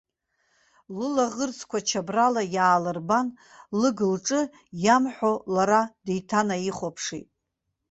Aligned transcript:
Лылаӷырӡқәа 0.97 1.79
чабрала 1.87 2.43
иаалырбан, 2.55 3.27
лыг-лҿы 3.79 4.41
иамҳәо 4.83 5.33
лара 5.55 5.81
деиҭанаихәаԥшит. 6.05 7.27